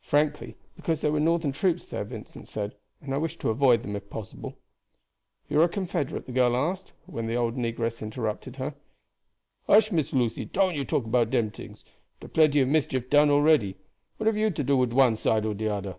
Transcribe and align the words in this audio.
"Frankly, 0.00 0.56
because 0.76 1.02
there 1.02 1.12
were 1.12 1.20
Northern 1.20 1.52
troops 1.52 1.84
there," 1.84 2.02
Vincent 2.02 2.48
said, 2.48 2.74
"and 3.02 3.12
I 3.12 3.18
wish 3.18 3.36
to 3.36 3.50
avoid 3.50 3.82
them 3.82 3.96
if 3.96 4.08
possible." 4.08 4.56
"You 5.50 5.60
are 5.60 5.64
a 5.64 5.68
Confederate?" 5.68 6.24
the 6.24 6.32
girl 6.32 6.56
asked, 6.56 6.92
when 7.04 7.26
the 7.26 7.34
old 7.34 7.54
negress 7.58 8.00
interrupted 8.00 8.56
her: 8.56 8.74
"Hush! 9.66 9.92
Miss 9.92 10.14
Lucy, 10.14 10.46
don't 10.46 10.74
you 10.74 10.86
talk 10.86 11.04
about 11.04 11.28
dem 11.28 11.50
tings; 11.50 11.84
der 12.20 12.28
plenty 12.28 12.62
of 12.62 12.68
mischief 12.68 13.10
done 13.10 13.28
already. 13.28 13.76
What 14.16 14.26
hab 14.26 14.36
you 14.38 14.48
to 14.48 14.64
do 14.64 14.74
wid 14.78 14.94
one 14.94 15.16
side 15.16 15.44
or 15.44 15.52
do 15.52 15.68
oder?" 15.68 15.96